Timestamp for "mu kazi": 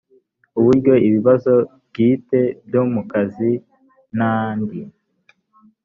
2.93-3.51